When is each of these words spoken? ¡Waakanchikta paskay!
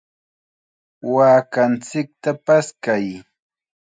¡Waakanchikta 1.13 2.31
paskay! 2.45 3.07